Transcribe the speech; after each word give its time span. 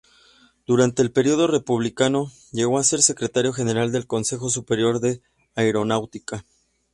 Durante 0.65 1.03
el 1.03 1.11
periodo 1.11 1.45
republicano 1.45 2.31
llegó 2.51 2.79
a 2.79 2.83
ser 2.83 3.03
secretario 3.03 3.53
general 3.53 3.91
del 3.91 4.07
Consejo 4.07 4.49
Superior 4.49 4.99
de 4.99 5.21
Aeronáutica. 5.53 6.43